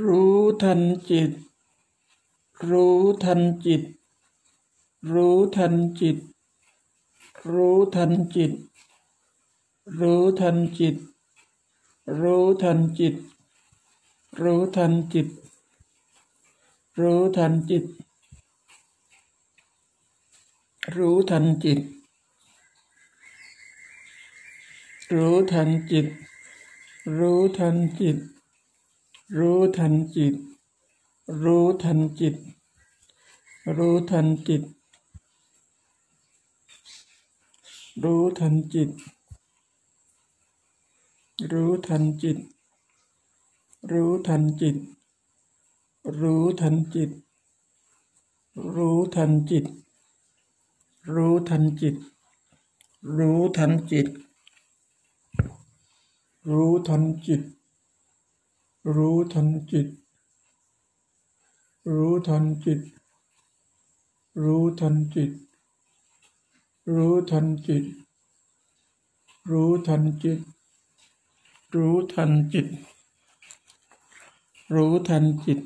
[0.00, 1.30] รู้ทันจิต
[2.68, 3.82] รู้ทันจิต
[5.12, 6.16] รู้ทันจิต
[7.50, 8.52] รู้ทันจิต
[9.98, 10.96] รู้ทันจิต
[12.20, 13.14] รู้ทันจิต
[14.40, 15.26] รู้ทันจิต
[16.98, 17.84] รู้ทันจิต
[20.94, 21.80] รู้ทันจิต
[25.14, 26.06] รู้ทันจิต
[27.16, 28.18] รู้ทันจิต
[29.38, 30.34] รู้ทันจิต
[31.42, 32.36] รู้ทันจิต
[33.76, 34.62] รู้ทันจิต
[38.02, 38.90] รู้ทันจิต
[41.50, 42.38] รู้ทันจิต
[43.90, 44.76] รู้ทันจิต
[46.20, 47.10] รู้ทันจิต
[48.74, 49.66] รู้ทันจิต
[51.14, 51.96] รู้ทันจิต
[53.16, 54.08] รู้ทันจิต
[56.48, 57.42] รู้ทันจิต
[58.96, 59.88] รู้ทันจิต
[61.94, 62.80] รู้ทันจิต
[64.42, 65.32] รู้ทันจิต
[66.94, 67.84] รู้ทันจิต
[69.50, 70.40] รู้ทันจิต
[71.74, 72.68] รู้ทันจิต
[74.74, 75.60] รู้ทันจิต